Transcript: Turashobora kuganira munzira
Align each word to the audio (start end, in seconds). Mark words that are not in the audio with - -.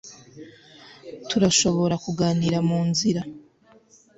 Turashobora 1.29 1.95
kuganira 2.03 2.57
munzira 2.67 3.21